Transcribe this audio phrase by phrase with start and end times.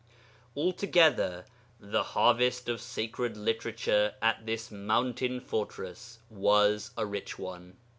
[0.57, 1.45] Altogether
[1.79, 7.77] the harvest of sacred literature at this mountain fortress was a rich one.